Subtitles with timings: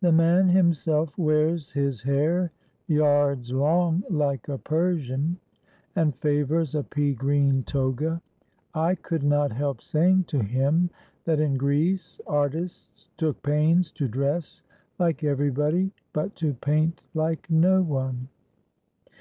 [0.00, 2.50] The man himself wears his hair
[2.88, 5.38] yards long like a Persian,
[5.94, 8.20] and favors a pea green toga.
[8.74, 10.90] I could not help saying to him
[11.24, 14.60] that in Greece artists took pains to dress
[14.98, 18.26] like everybody but to paint like no one.